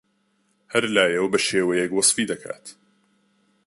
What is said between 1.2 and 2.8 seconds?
بەشێوەیەک وەسفی دەکات